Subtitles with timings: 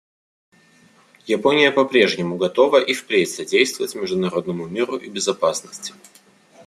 [1.27, 5.93] Япония по-прежнему готова и впредь содействовать международному миру и безопасности.